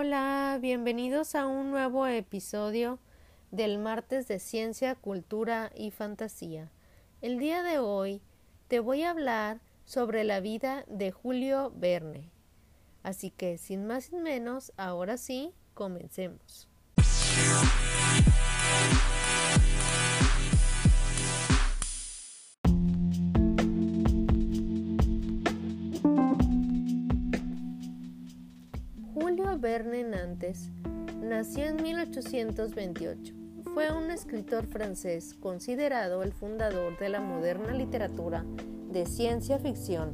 [0.00, 3.00] Hola, bienvenidos a un nuevo episodio
[3.50, 6.70] del martes de ciencia, cultura y fantasía.
[7.20, 8.22] El día de hoy
[8.68, 12.30] te voy a hablar sobre la vida de Julio Verne.
[13.02, 16.68] Así que, sin más ni menos, ahora sí, comencemos.
[29.60, 30.70] Verne Nantes
[31.20, 33.34] nació en 1828.
[33.74, 38.44] Fue un escritor francés considerado el fundador de la moderna literatura
[38.92, 40.12] de ciencia ficción.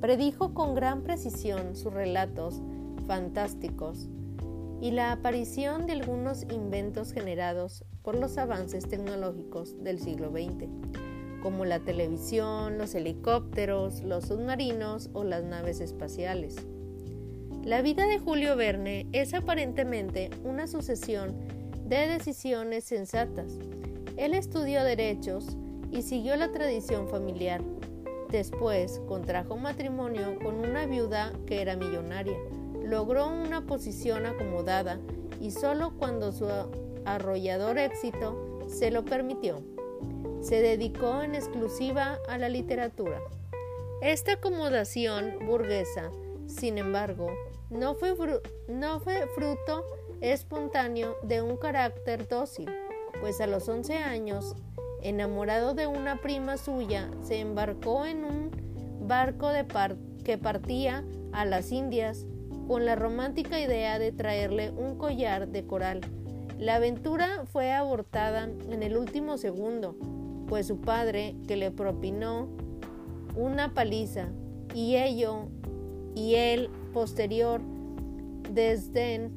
[0.00, 2.60] Predijo con gran precisión sus relatos
[3.06, 4.08] fantásticos
[4.80, 10.68] y la aparición de algunos inventos generados por los avances tecnológicos del siglo XX,
[11.40, 16.56] como la televisión, los helicópteros, los submarinos o las naves espaciales.
[17.64, 21.36] La vida de Julio Verne es aparentemente una sucesión
[21.86, 23.56] de decisiones sensatas.
[24.16, 25.56] Él estudió derechos
[25.92, 27.62] y siguió la tradición familiar.
[28.30, 32.36] Después contrajo matrimonio con una viuda que era millonaria.
[32.82, 34.98] Logró una posición acomodada
[35.40, 36.48] y solo cuando su
[37.04, 39.62] arrollador éxito se lo permitió,
[40.40, 43.20] se dedicó en exclusiva a la literatura.
[44.00, 46.10] Esta acomodación burguesa,
[46.48, 47.28] sin embargo,
[47.72, 48.14] no fue,
[48.68, 49.84] no fue fruto
[50.20, 52.70] espontáneo de un carácter dócil,
[53.20, 54.54] pues a los 11 años,
[55.02, 58.50] enamorado de una prima suya, se embarcó en un
[59.08, 59.48] barco
[60.24, 62.26] que partía a las Indias
[62.68, 66.00] con la romántica idea de traerle un collar de coral.
[66.58, 69.96] La aventura fue abortada en el último segundo,
[70.46, 72.48] pues su padre, que le propinó
[73.34, 74.28] una paliza,
[74.74, 75.48] y ello
[76.14, 77.60] y él posterior
[78.50, 79.36] desdén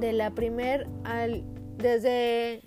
[0.00, 1.44] de la primer al,
[1.78, 2.62] desde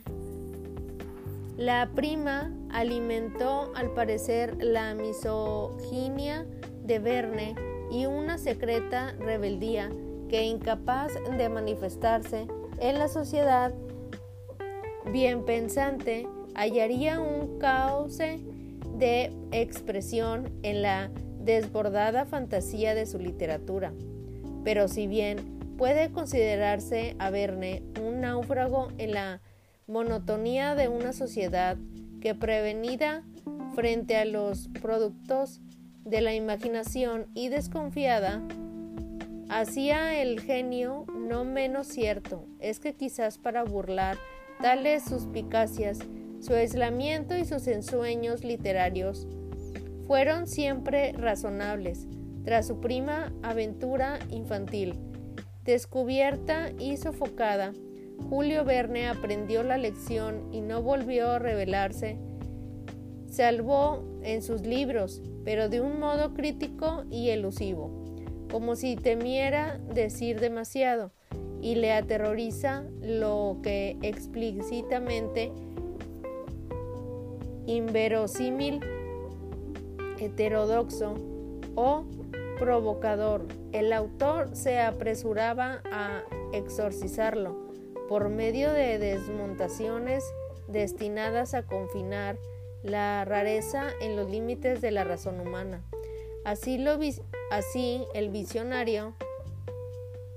[1.57, 6.45] la prima alimentó al parecer la misoginia
[6.83, 7.55] de Verne
[7.91, 9.89] y una secreta rebeldía
[10.29, 12.47] que incapaz de manifestarse
[12.79, 13.73] en la sociedad
[15.11, 18.39] bien pensante hallaría un cauce
[18.97, 21.11] de expresión en la
[21.45, 23.93] desbordada fantasía de su literatura.
[24.63, 25.37] Pero si bien
[25.77, 29.41] puede considerarse a Verne un náufrago en la
[29.87, 31.77] monotonía de una sociedad
[32.21, 33.23] que prevenida
[33.75, 35.61] frente a los productos
[36.03, 38.41] de la imaginación y desconfiada,
[39.49, 44.17] hacía el genio no menos cierto es que quizás para burlar
[44.61, 45.99] tales suspicacias,
[46.39, 49.27] su aislamiento y sus ensueños literarios
[50.07, 52.07] fueron siempre razonables,
[52.43, 54.93] tras su prima aventura infantil.
[55.63, 57.73] Descubierta y sofocada,
[58.29, 62.17] Julio Verne aprendió la lección y no volvió a rebelarse.
[63.29, 68.05] Salvó en sus libros, pero de un modo crítico y elusivo,
[68.51, 71.11] como si temiera decir demasiado,
[71.61, 75.51] y le aterroriza lo que explícitamente
[77.65, 78.79] inverosímil
[80.19, 81.15] heterodoxo
[81.75, 82.05] o
[82.59, 83.45] provocador.
[83.71, 87.55] El autor se apresuraba a exorcizarlo
[88.07, 90.23] por medio de desmontaciones
[90.67, 92.37] destinadas a confinar
[92.83, 95.81] la rareza en los límites de la razón humana.
[96.43, 96.83] Así,
[97.51, 99.15] así el visionario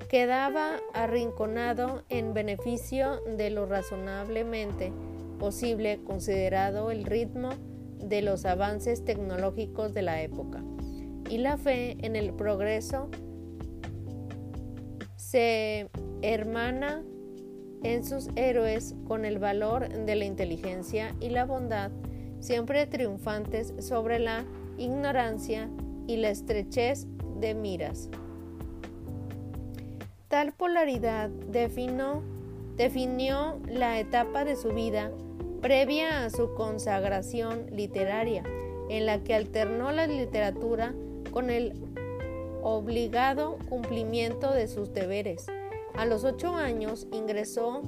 [0.09, 4.93] quedaba arrinconado en beneficio de lo razonablemente
[5.39, 7.51] posible considerado el ritmo
[8.03, 10.63] de los avances tecnológicos de la época
[11.29, 13.09] y la fe en el progreso
[15.17, 15.89] se
[16.23, 17.03] hermana
[17.83, 21.91] en sus héroes con el valor de la inteligencia y la bondad,
[22.41, 24.45] siempre triunfantes sobre la
[24.79, 25.69] ignorancia
[26.07, 27.07] y la estrechez
[27.39, 28.09] de miras.
[30.29, 32.23] Tal polaridad definió,
[32.77, 35.13] definió la etapa de su vida
[35.61, 38.43] previa a su consagración literaria,
[38.89, 40.95] en la que alternó la literatura
[41.31, 41.75] con el
[42.63, 45.47] obligado cumplimiento de sus deberes.
[45.95, 47.83] A los ocho años ingresó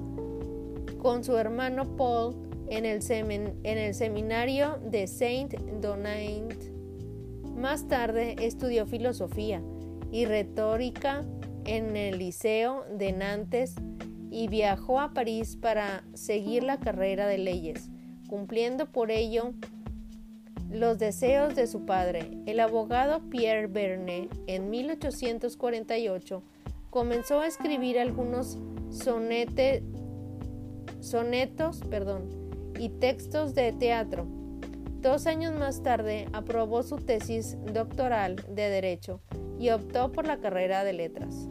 [0.99, 2.37] con su hermano Paul
[2.69, 3.03] en el,
[3.95, 6.55] seminario de Saint Donat.
[7.57, 9.61] Más tarde estudió filosofía
[10.13, 11.25] y retórica
[11.65, 13.75] en el Liceo de Nantes
[14.31, 17.91] y viajó a París para seguir la carrera de leyes,
[18.29, 19.53] cumpliendo por ello
[20.71, 22.31] los deseos de su padre.
[22.47, 26.43] El abogado Pierre Verne en 1848
[26.91, 28.59] comenzó a escribir algunos
[28.91, 29.85] sonetos
[32.79, 34.27] y textos de teatro.
[35.01, 39.21] Dos años más tarde aprobó su tesis doctoral de Derecho
[39.59, 41.49] y optó por la carrera de Letras.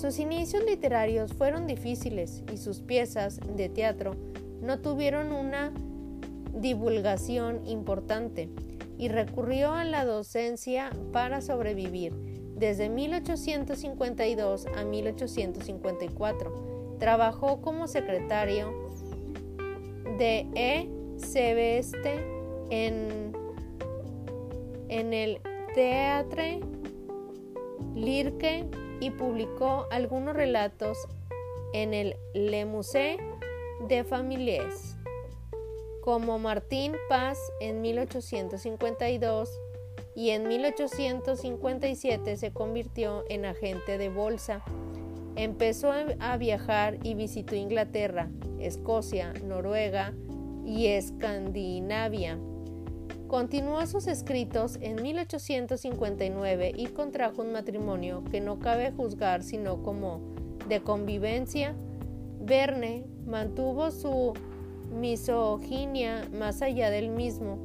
[0.00, 4.16] Sus inicios literarios fueron difíciles y sus piezas de teatro
[4.62, 5.74] no tuvieron una
[6.54, 8.48] divulgación importante
[8.96, 12.14] y recurrió a la docencia para sobrevivir
[12.56, 16.96] desde 1852 a 1854.
[16.98, 18.72] Trabajó como secretario
[20.16, 20.88] de E.
[21.18, 22.24] Sebeste
[22.70, 23.34] en,
[24.88, 25.40] en el
[25.74, 26.60] Teatre
[27.94, 28.66] Lirke
[29.00, 30.98] y publicó algunos relatos
[31.72, 33.18] en el Le Musée
[33.88, 34.96] de Familles,
[36.02, 39.60] como Martín Paz en 1852
[40.14, 44.62] y en 1857 se convirtió en agente de bolsa.
[45.36, 50.12] Empezó a viajar y visitó Inglaterra, Escocia, Noruega
[50.66, 52.38] y Escandinavia.
[53.30, 60.20] Continuó sus escritos en 1859 y contrajo un matrimonio que no cabe juzgar sino como
[60.68, 61.76] de convivencia.
[62.40, 64.34] Verne mantuvo su
[64.92, 67.56] misoginia más allá del mismo,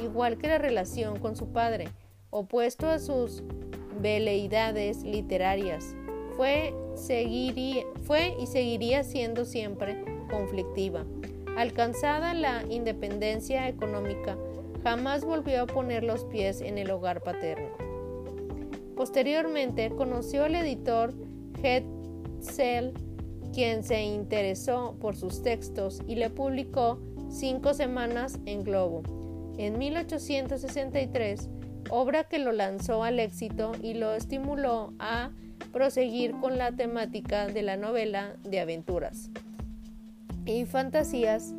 [0.00, 1.88] igual que la relación con su padre,
[2.30, 3.42] opuesto a sus
[4.00, 5.96] veleidades literarias.
[6.36, 6.72] Fue,
[8.04, 9.96] fue y seguiría siendo siempre
[10.30, 11.04] conflictiva.
[11.56, 14.38] Alcanzada la independencia económica,
[14.82, 17.68] jamás volvió a poner los pies en el hogar paterno.
[18.96, 21.14] Posteriormente conoció al editor
[21.62, 22.92] Hetzel,
[23.52, 29.02] quien se interesó por sus textos y le publicó Cinco Semanas en Globo,
[29.58, 31.48] en 1863,
[31.90, 35.30] obra que lo lanzó al éxito y lo estimuló a
[35.72, 39.30] proseguir con la temática de la novela de aventuras
[40.48, 41.54] y fantasías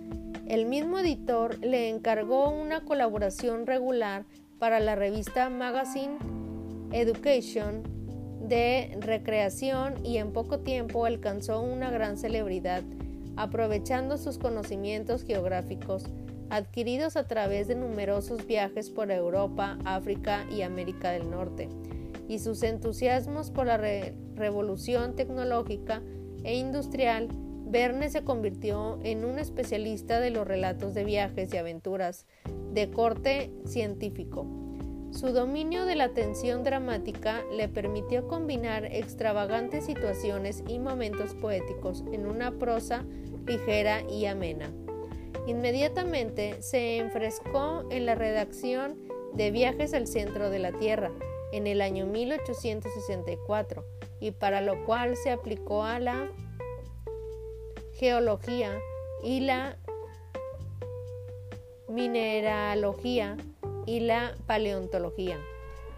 [0.49, 4.25] el mismo editor le encargó una colaboración regular
[4.57, 6.17] para la revista Magazine
[6.91, 7.83] Education
[8.41, 12.81] de recreación y en poco tiempo alcanzó una gran celebridad,
[13.35, 16.05] aprovechando sus conocimientos geográficos
[16.49, 21.69] adquiridos a través de numerosos viajes por Europa, África y América del Norte,
[22.27, 23.77] y sus entusiasmos por la
[24.35, 26.01] revolución tecnológica
[26.43, 27.27] e industrial
[27.69, 32.25] Verne se convirtió en un especialista de los relatos de viajes y aventuras
[32.73, 34.47] de corte científico.
[35.11, 42.25] Su dominio de la tensión dramática le permitió combinar extravagantes situaciones y momentos poéticos en
[42.25, 43.05] una prosa
[43.45, 44.71] ligera y amena.
[45.45, 48.97] Inmediatamente se enfrescó en la redacción
[49.35, 51.11] de Viajes al centro de la Tierra
[51.51, 53.85] en el año 1864
[54.19, 56.31] y para lo cual se aplicó a la
[57.99, 58.79] geología
[59.23, 59.77] y la
[61.89, 63.35] mineralogía
[63.85, 65.37] y la paleontología.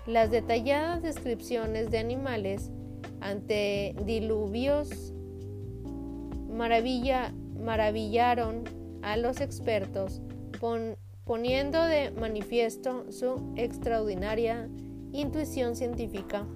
[0.08, 2.72] Las detalladas descripciones de animales
[3.20, 5.14] ante diluvios
[6.50, 8.64] maravillaron
[9.04, 10.22] a los expertos
[11.24, 14.68] poniendo de manifiesto su extraordinaria
[15.14, 16.48] intuición científica.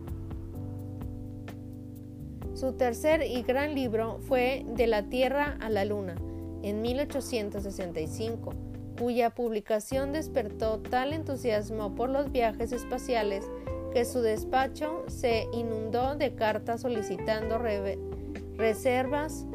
[2.56, 6.16] Su tercer y gran libro fue De la Tierra a la Luna,
[6.64, 8.54] en 1865,
[8.98, 13.44] cuya publicación despertó tal entusiasmo por los viajes espaciales
[13.92, 17.60] que su despacho se inundó de cartas solicitando
[18.56, 19.46] reservas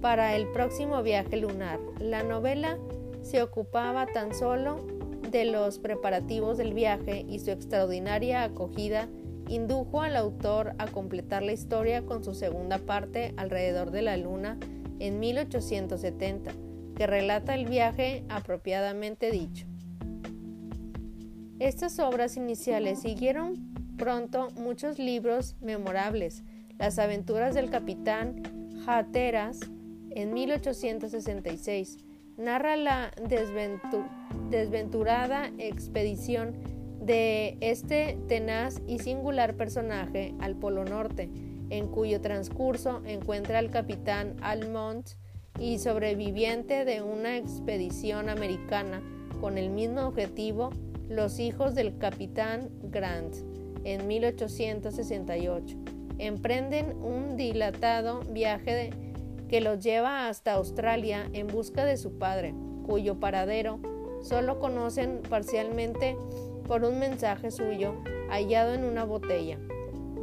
[0.00, 1.78] para el próximo viaje lunar.
[2.00, 2.76] La novela
[3.22, 4.84] se ocupaba tan solo
[5.30, 9.08] de los preparativos del viaje y su extraordinaria acogida
[9.48, 14.58] indujo al autor a completar la historia con su segunda parte alrededor de la Luna
[14.98, 16.52] en 1870,
[16.96, 19.66] que relata el viaje apropiadamente dicho.
[21.58, 26.42] Estas obras iniciales siguieron pronto muchos libros memorables.
[26.78, 28.42] Las aventuras del capitán
[28.86, 29.60] Hatteras
[30.10, 31.98] en 1866
[32.36, 33.12] narra la
[34.50, 36.54] desventurada expedición
[37.04, 41.28] de este tenaz y singular personaje al Polo Norte,
[41.68, 45.10] en cuyo transcurso encuentra al capitán Almont
[45.58, 49.02] y sobreviviente de una expedición americana
[49.40, 50.70] con el mismo objetivo,
[51.08, 53.34] los hijos del capitán Grant,
[53.84, 55.76] en 1868.
[56.18, 58.90] Emprenden un dilatado viaje
[59.48, 62.54] que los lleva hasta Australia en busca de su padre,
[62.86, 63.78] cuyo paradero
[64.22, 66.16] solo conocen parcialmente
[66.66, 67.94] por un mensaje suyo
[68.28, 69.58] hallado en una botella.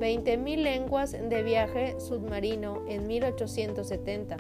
[0.02, 4.38] 20.000 lenguas de viaje submarino en 1870.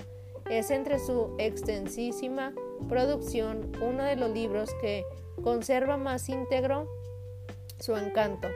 [0.49, 2.53] Es entre su extensísima
[2.89, 5.05] producción uno de los libros que
[5.43, 6.87] conserva más íntegro
[7.79, 8.47] su encanto.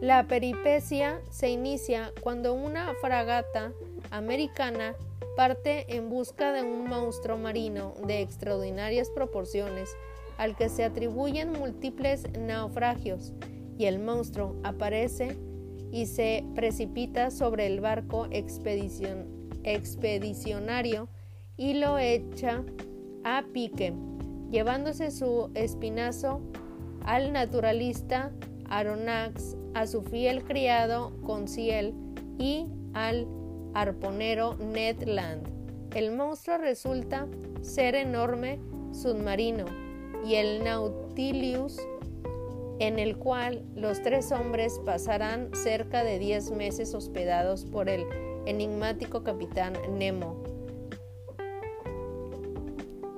[0.00, 3.72] La peripecia se inicia cuando una fragata
[4.10, 4.94] americana
[5.36, 9.90] parte en busca de un monstruo marino de extraordinarias proporciones
[10.38, 13.32] al que se atribuyen múltiples naufragios
[13.78, 15.36] y el monstruo aparece
[15.90, 21.08] y se precipita sobre el barco expedicionario
[21.56, 22.64] y lo echa
[23.22, 23.92] a pique,
[24.50, 26.40] llevándose su espinazo
[27.04, 28.32] al naturalista
[28.68, 31.94] Aronnax, a su fiel criado Conciel
[32.38, 33.26] y al
[33.74, 35.48] arponero Ned Land.
[35.94, 37.26] El monstruo resulta
[37.62, 38.58] ser enorme
[38.92, 39.83] submarino
[40.24, 41.78] y el Nautilus
[42.78, 48.04] en el cual los tres hombres pasarán cerca de diez meses hospedados por el
[48.46, 50.42] enigmático capitán Nemo.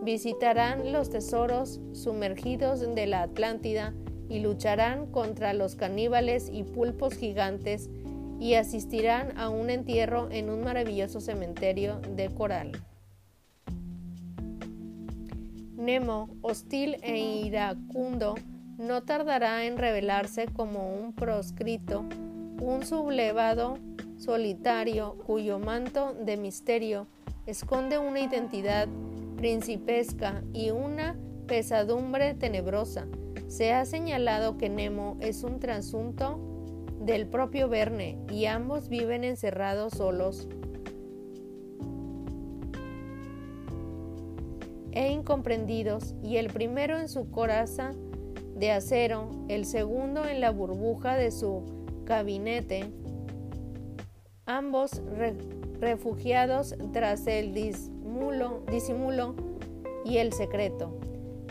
[0.02, 3.94] Visitarán los tesoros sumergidos de la Atlántida
[4.28, 7.88] y lucharán contra los caníbales y pulpos gigantes
[8.38, 12.72] y asistirán a un entierro en un maravilloso cementerio de coral.
[15.76, 18.34] Nemo, hostil e iracundo,
[18.78, 22.04] no tardará en revelarse como un proscrito,
[22.62, 23.78] un sublevado
[24.16, 27.06] solitario cuyo manto de misterio
[27.44, 28.88] esconde una identidad
[29.36, 31.14] principesca y una
[31.46, 33.06] pesadumbre tenebrosa.
[33.46, 36.40] Se ha señalado que Nemo es un trasunto
[37.00, 40.48] del propio Verne y ambos viven encerrados solos
[44.96, 47.92] e incomprendidos y el primero en su coraza
[48.54, 51.62] de acero, el segundo en la burbuja de su
[52.06, 52.86] gabinete,
[54.46, 55.02] ambos
[55.78, 59.34] refugiados tras el disimulo
[60.06, 60.98] y el secreto.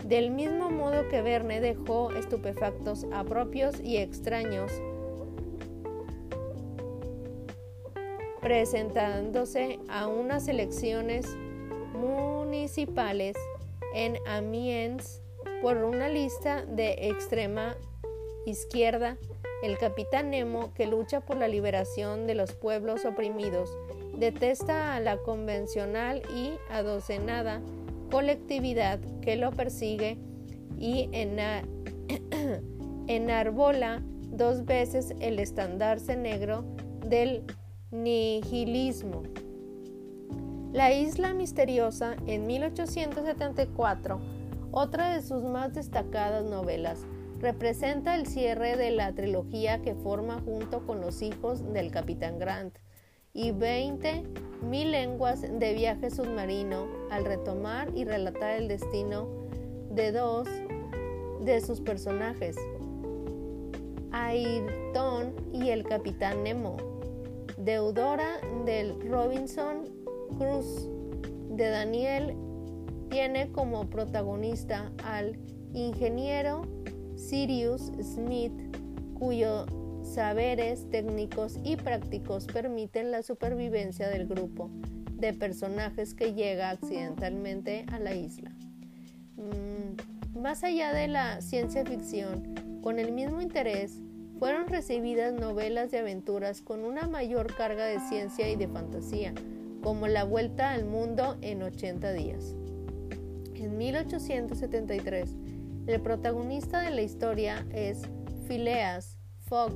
[0.04, 4.72] Del mismo modo que Verne dejó estupefactos a propios y extraños,
[8.40, 11.36] presentándose a unas elecciones
[12.46, 13.36] municipales
[13.92, 15.20] en Amiens
[15.62, 17.76] por una lista de extrema
[18.46, 19.16] izquierda,
[19.62, 23.76] el capitán Nemo, que lucha por la liberación de los pueblos oprimidos,
[24.16, 27.60] detesta a la convencional y adocenada
[28.10, 30.16] colectividad que lo persigue
[30.78, 31.10] y
[33.08, 36.64] enarbola dos veces el estandarte negro
[37.04, 37.42] del
[37.90, 39.24] nihilismo.
[40.76, 44.20] La isla misteriosa en 1874
[44.72, 47.06] otra de sus más destacadas novelas,
[47.40, 52.76] representa el cierre de la trilogía que forma junto con Los hijos del Capitán Grant
[53.32, 54.24] y 20
[54.68, 59.28] mil lenguas de viaje submarino al retomar y relatar el destino
[59.88, 60.46] de dos
[61.40, 62.54] de sus personajes,
[64.12, 66.76] Ayrton y el Capitán Nemo,
[67.56, 69.95] deudora del Robinson
[70.28, 70.88] Cruz
[71.50, 72.36] de Daniel
[73.10, 75.38] tiene como protagonista al
[75.72, 76.62] ingeniero
[77.16, 78.52] Sirius Smith,
[79.18, 79.66] cuyos
[80.02, 84.70] saberes técnicos y prácticos permiten la supervivencia del grupo
[85.12, 88.50] de personajes que llega accidentalmente a la isla.
[89.36, 94.00] Mm, más allá de la ciencia ficción, con el mismo interés,
[94.38, 99.32] fueron recibidas novelas de aventuras con una mayor carga de ciencia y de fantasía,
[99.86, 102.56] como La Vuelta al Mundo en 80 días.
[103.54, 105.36] En 1873,
[105.86, 108.02] el protagonista de la historia es
[108.48, 109.16] Phileas
[109.46, 109.70] Fogg,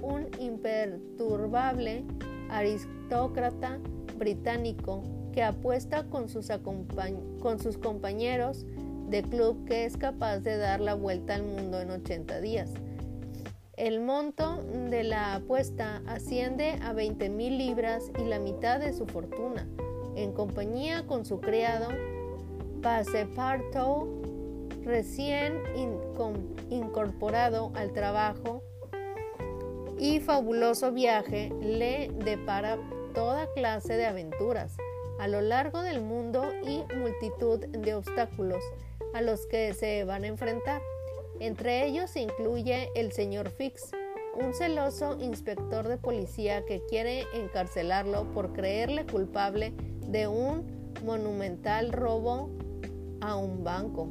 [0.00, 2.04] un imperturbable
[2.50, 3.80] aristócrata
[4.16, 6.52] británico que apuesta con sus,
[7.40, 8.64] con sus compañeros
[9.08, 12.74] de club que es capaz de dar la vuelta al mundo en 80 días.
[13.78, 19.06] El monto de la apuesta asciende a 20 mil libras y la mitad de su
[19.06, 19.68] fortuna,
[20.16, 21.86] en compañía con su criado
[22.82, 24.26] Passepartout,
[24.84, 25.62] recién
[26.70, 28.64] incorporado al trabajo
[29.96, 32.78] y fabuloso viaje, le depara
[33.14, 34.76] toda clase de aventuras
[35.20, 38.64] a lo largo del mundo y multitud de obstáculos
[39.14, 40.82] a los que se van a enfrentar.
[41.40, 43.92] Entre ellos se incluye el señor Fix,
[44.34, 49.72] un celoso inspector de policía que quiere encarcelarlo por creerle culpable
[50.06, 50.64] de un
[51.04, 52.50] monumental robo
[53.20, 54.08] a un banco.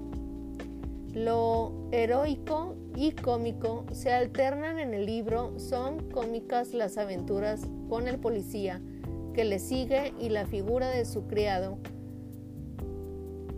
[1.14, 8.20] Lo heroico y cómico se alternan en el libro, son cómicas las aventuras con el
[8.20, 8.82] policía
[9.34, 11.78] que le sigue y la figura de su criado,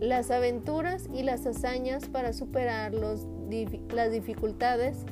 [0.00, 3.26] las aventuras y las hazañas para superar los,
[3.94, 5.04] las dificultades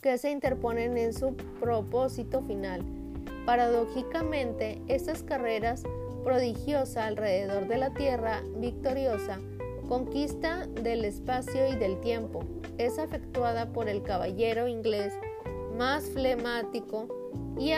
[0.00, 2.82] que se interponen en su propósito final.
[3.46, 5.82] Paradójicamente, estas carreras
[6.22, 9.38] prodigiosa alrededor de la Tierra victoriosa,
[9.88, 12.44] conquista del espacio y del tiempo,
[12.78, 15.12] es efectuada por el caballero inglés
[15.76, 17.08] más flemático
[17.58, 17.72] y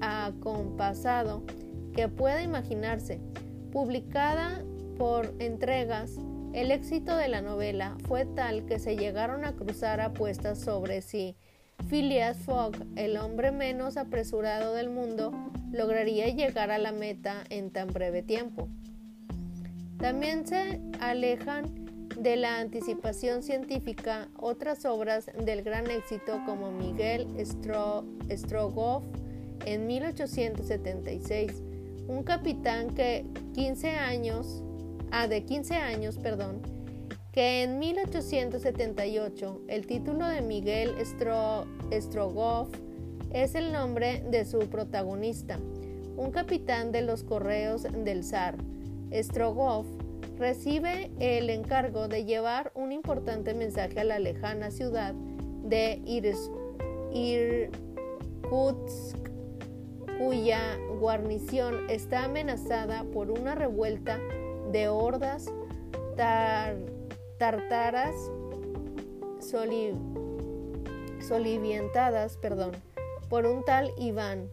[0.00, 1.42] acompasado
[1.92, 3.20] que pueda imaginarse.
[3.72, 4.64] Publicada
[4.96, 6.18] por entregas,
[6.52, 11.36] el éxito de la novela fue tal que se llegaron a cruzar apuestas sobre si
[11.88, 15.32] Phileas Fogg, el hombre menos apresurado del mundo,
[15.72, 18.68] lograría llegar a la meta en tan breve tiempo.
[19.98, 21.88] También se alejan
[22.18, 27.28] de la anticipación científica otras obras del gran éxito como Miguel
[28.30, 29.04] Strogoff
[29.64, 31.62] en 1876,
[32.08, 33.24] un capitán que
[33.54, 34.62] 15 años,
[35.10, 36.62] ah, de 15 años, perdón,
[37.32, 40.94] que en 1878 el título de Miguel
[41.92, 42.68] Strogoff
[43.32, 45.58] es el nombre de su protagonista,
[46.16, 48.56] un capitán de los correos del zar.
[49.12, 49.86] Strogoff
[50.38, 55.14] recibe el encargo de llevar un importante mensaje a la lejana ciudad
[55.62, 56.00] de
[57.12, 59.16] Irkutsk,
[60.18, 60.60] cuya
[60.98, 64.18] guarnición está amenazada por una revuelta
[64.70, 65.46] de hordas
[67.38, 68.14] tartaras
[71.20, 72.72] solivientadas perdón,
[73.28, 74.50] por un tal Iván,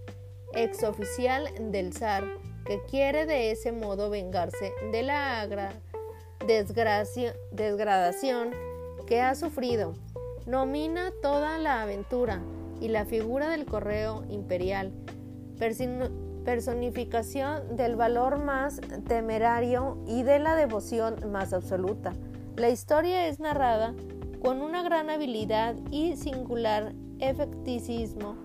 [0.54, 2.24] exoficial del zar,
[2.66, 5.48] que quiere de ese modo vengarse de la
[6.46, 8.52] desgracia, desgradación
[9.06, 9.94] que ha sufrido.
[10.46, 12.42] Nomina toda la aventura
[12.80, 14.92] y la figura del correo imperial,
[16.46, 22.14] personificación del valor más temerario y de la devoción más absoluta.
[22.56, 23.94] La historia es narrada
[24.42, 28.36] con una gran habilidad y singular efecticismo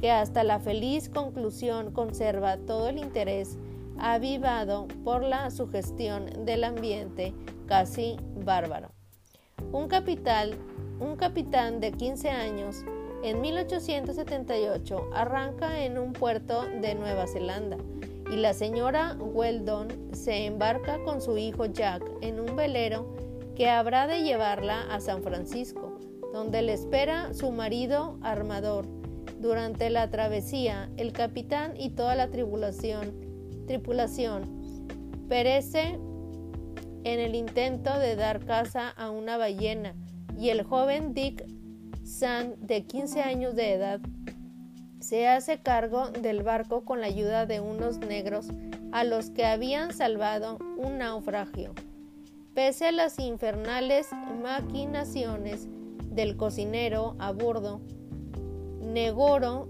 [0.00, 3.58] que hasta la feliz conclusión conserva todo el interés
[3.98, 7.34] avivado por la sugestión del ambiente
[7.66, 8.90] casi bárbaro.
[9.70, 10.56] Un, capital,
[10.98, 12.84] un capitán de 15 años
[13.22, 17.76] en 1878 arranca en un puerto de Nueva Zelanda
[18.32, 23.14] y la señora Weldon se embarca con su hijo Jack en un velero
[23.54, 25.98] que habrá de llevarla a San Francisco,
[26.32, 28.86] donde le espera su marido armador.
[29.38, 33.12] Durante la travesía, el capitán y toda la tripulación,
[33.66, 34.62] tripulación
[35.28, 35.98] perece
[37.04, 39.94] en el intento de dar caza a una ballena
[40.38, 41.44] y el joven Dick
[42.04, 44.00] Sand, de 15 años de edad,
[44.98, 48.48] se hace cargo del barco con la ayuda de unos negros
[48.92, 51.74] a los que habían salvado un naufragio.
[52.54, 54.08] Pese a las infernales
[54.42, 55.68] maquinaciones
[56.10, 57.80] del cocinero a bordo,
[58.80, 59.68] Negoro,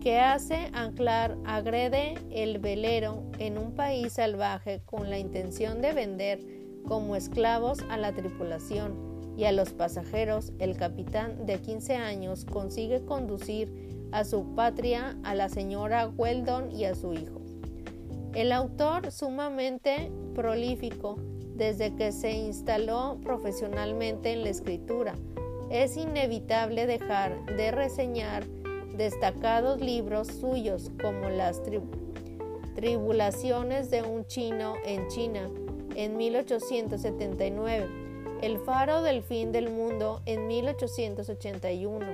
[0.00, 6.40] que hace anclar, agrede el velero en un país salvaje con la intención de vender
[6.86, 9.05] como esclavos a la tripulación
[9.36, 15.34] y a los pasajeros, el capitán de 15 años consigue conducir a su patria a
[15.34, 17.42] la señora Weldon y a su hijo.
[18.34, 21.16] El autor, sumamente prolífico,
[21.54, 25.14] desde que se instaló profesionalmente en la escritura.
[25.70, 28.44] Es inevitable dejar de reseñar
[28.96, 31.62] destacados libros suyos como Las
[32.74, 35.48] Tribulaciones de un chino en China
[35.94, 38.05] en 1879,
[38.42, 42.06] El faro del fin del mundo en 1881,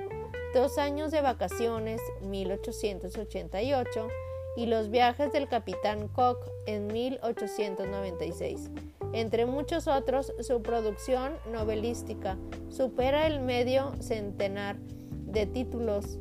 [0.55, 4.09] Dos años de vacaciones 1888
[4.57, 8.71] y Los viajes del capitán Koch en 1896.
[9.13, 16.19] Entre muchos otros, su producción novelística supera el medio centenar de títulos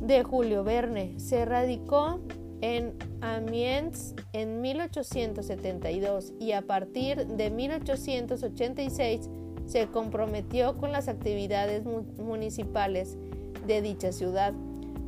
[0.00, 1.20] de Julio Verne.
[1.20, 2.18] Se radicó
[2.60, 9.28] en Amiens en 1872 y a partir de 1886
[9.66, 13.16] se comprometió con las actividades municipales
[13.66, 14.52] de dicha ciudad.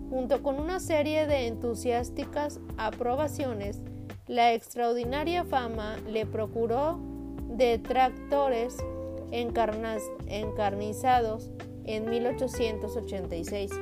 [0.08, 3.80] Junto con una serie de entusiásticas aprobaciones,
[4.26, 6.98] la extraordinaria fama le procuró
[7.48, 8.76] detractores
[9.30, 11.50] encarnizados
[11.84, 13.72] en 1886.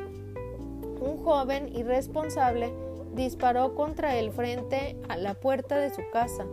[1.00, 2.72] Un joven irresponsable
[3.14, 6.44] disparó contra el frente a la puerta de su casa.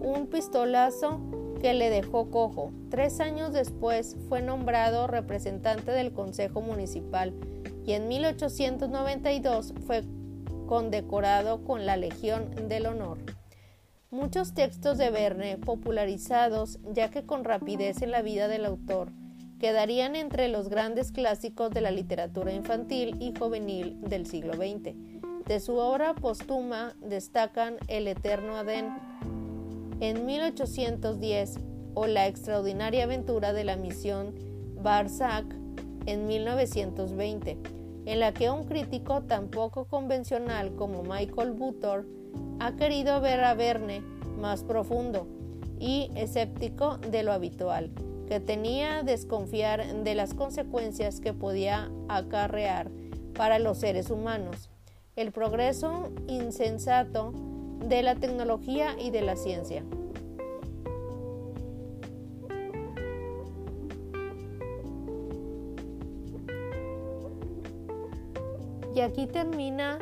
[0.00, 1.20] Un pistolazo
[1.60, 2.72] que le dejó cojo.
[2.90, 7.34] Tres años después fue nombrado representante del Consejo Municipal
[7.84, 10.04] y en 1892 fue
[10.66, 13.18] condecorado con la Legión del Honor.
[14.10, 19.12] Muchos textos de Verne, popularizados ya que con rapidez en la vida del autor,
[19.60, 24.96] quedarían entre los grandes clásicos de la literatura infantil y juvenil del siglo XX.
[25.50, 28.86] De su obra póstuma destacan El Eterno Adén,
[29.98, 31.58] en 1810
[31.94, 34.32] o La extraordinaria aventura de la misión
[34.80, 35.44] Barzac
[36.06, 37.58] en 1920,
[38.06, 42.06] en la que un crítico tan poco convencional como Michael Butor
[42.60, 44.04] ha querido ver a Verne
[44.38, 45.26] más profundo
[45.80, 47.90] y escéptico de lo habitual,
[48.28, 52.88] que tenía desconfiar de las consecuencias que podía acarrear
[53.34, 54.70] para los seres humanos,
[55.20, 57.32] el progreso insensato
[57.84, 59.84] de la tecnología y de la ciencia.
[68.94, 69.98] Y aquí termina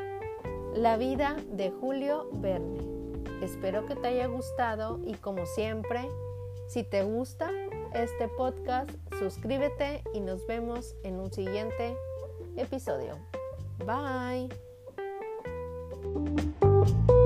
[0.74, 2.78] la vida de Julio Verne.
[3.42, 6.08] Espero que te haya gustado y como siempre,
[6.68, 7.50] si te gusta
[7.92, 11.96] este podcast, suscríbete y nos vemos en un siguiente
[12.56, 13.14] episodio.
[13.84, 14.67] Bye.
[16.14, 17.17] Música